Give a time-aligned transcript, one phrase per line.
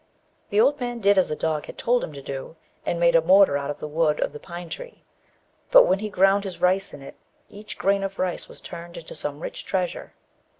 [0.49, 2.55] The old man did as the dog had told him to do,
[2.87, 5.03] and made a mortar out of the wood of the pine tree;
[5.69, 7.17] but when he ground his rice in it,
[7.49, 10.13] each grain of rice was turned into some rich treasure.